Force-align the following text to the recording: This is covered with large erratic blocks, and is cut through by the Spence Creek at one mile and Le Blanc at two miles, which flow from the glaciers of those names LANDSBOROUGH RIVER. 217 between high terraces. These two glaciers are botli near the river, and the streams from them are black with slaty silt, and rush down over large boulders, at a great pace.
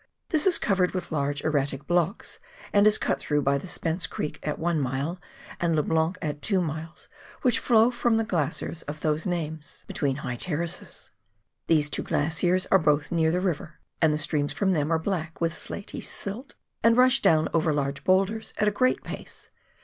This 0.29 0.47
is 0.47 0.57
covered 0.57 0.93
with 0.95 1.11
large 1.11 1.43
erratic 1.43 1.85
blocks, 1.85 2.39
and 2.73 2.87
is 2.87 2.97
cut 2.97 3.19
through 3.19 3.43
by 3.43 3.59
the 3.59 3.67
Spence 3.67 4.07
Creek 4.07 4.39
at 4.41 4.57
one 4.57 4.81
mile 4.81 5.19
and 5.59 5.75
Le 5.75 5.83
Blanc 5.83 6.17
at 6.23 6.41
two 6.41 6.59
miles, 6.59 7.07
which 7.43 7.59
flow 7.59 7.91
from 7.91 8.17
the 8.17 8.23
glaciers 8.23 8.81
of 8.87 9.01
those 9.01 9.27
names 9.27 9.85
LANDSBOROUGH 9.87 9.87
RIVER. 9.87 10.17
217 10.17 10.17
between 10.17 10.21
high 10.23 10.35
terraces. 10.55 11.11
These 11.67 11.89
two 11.91 12.01
glaciers 12.01 12.65
are 12.71 12.79
botli 12.79 13.11
near 13.11 13.29
the 13.29 13.41
river, 13.41 13.79
and 14.01 14.11
the 14.11 14.17
streams 14.17 14.53
from 14.53 14.71
them 14.71 14.91
are 14.91 14.97
black 14.97 15.39
with 15.39 15.53
slaty 15.53 16.01
silt, 16.03 16.55
and 16.81 16.97
rush 16.97 17.19
down 17.21 17.47
over 17.53 17.71
large 17.71 18.03
boulders, 18.03 18.55
at 18.57 18.67
a 18.67 18.71
great 18.71 19.03
pace. 19.03 19.49